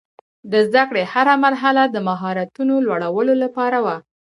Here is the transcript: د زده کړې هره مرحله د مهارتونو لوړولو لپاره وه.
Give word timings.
د 0.51 0.53
زده 0.67 0.83
کړې 0.89 1.03
هره 1.13 1.33
مرحله 1.45 1.83
د 1.89 1.97
مهارتونو 2.07 2.73
لوړولو 2.85 3.33
لپاره 3.43 3.77
وه. 3.85 3.95